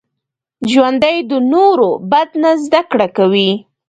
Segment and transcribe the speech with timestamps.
[0.71, 3.49] ژوندي د نورو بد نه زده کړه کوي